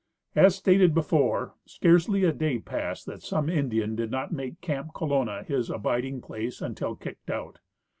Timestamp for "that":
3.05-3.21